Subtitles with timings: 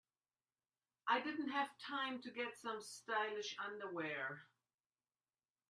[1.07, 4.47] I didn't have time to get some stylish underwear.